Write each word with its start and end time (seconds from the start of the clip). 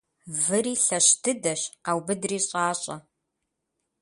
Выри 0.43 0.73
лъэщ 0.85 1.07
дыдэщ 1.23 1.61
къаубыдри 1.83 2.37
щIащIэ. 2.47 2.95